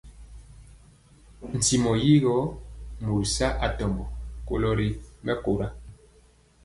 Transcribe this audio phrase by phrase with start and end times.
[1.57, 2.35] Ntimɔ yi gɔ
[3.03, 4.05] mori saa atɔmbɔ
[4.47, 4.87] kolo ri
[5.25, 5.67] mɛkóra.